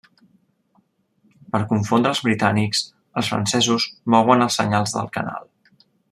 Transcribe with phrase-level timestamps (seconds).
[1.55, 2.81] Per confondre els britànics,
[3.21, 3.85] els francesos
[4.15, 5.47] mouen els senyals del canal.